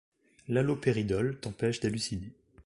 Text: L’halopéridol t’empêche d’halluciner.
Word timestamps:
L’halopéridol 0.47 1.39
t’empêche 1.41 1.79
d’halluciner. 1.79 2.31